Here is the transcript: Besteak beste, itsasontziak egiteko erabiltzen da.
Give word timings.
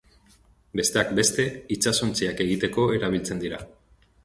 Besteak 0.79 1.11
beste, 1.19 1.45
itsasontziak 1.77 2.43
egiteko 2.47 2.89
erabiltzen 2.99 3.45
da. 3.47 3.63